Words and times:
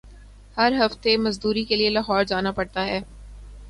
ہر 0.57 0.71
ہفتے 0.79 1.15
مزدوری 1.17 1.63
کیلئے 1.65 1.89
لاہور 1.89 2.23
جانا 2.23 2.51
پڑتا 2.51 2.85
ہے۔ 2.85 2.99